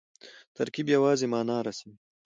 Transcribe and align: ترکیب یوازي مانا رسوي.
ترکیب 0.57 0.87
یوازي 0.95 1.27
مانا 1.31 1.57
رسوي. 1.65 1.95